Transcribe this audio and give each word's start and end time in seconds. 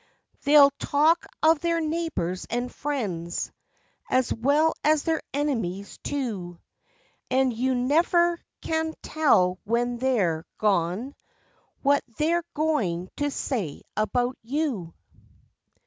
They'll 0.45 0.71
talk 0.79 1.27
of 1.43 1.59
their 1.59 1.79
neighbors 1.79 2.47
and 2.49 2.73
friends, 2.73 3.51
As 4.09 4.33
well 4.33 4.73
as 4.83 5.03
their 5.03 5.21
enemies 5.31 5.99
too, 6.03 6.59
And 7.29 7.53
you 7.53 7.75
never 7.75 8.41
can 8.61 8.95
tell 9.03 9.59
when 9.63 9.97
they're 9.99 10.43
gone, 10.57 11.13
What 11.83 12.03
they're 12.17 12.43
going 12.55 13.11
to 13.17 13.29
say 13.29 13.83
about 13.95 14.39
you. 14.41 14.95